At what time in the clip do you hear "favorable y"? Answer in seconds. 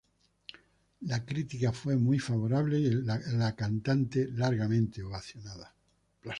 2.17-2.89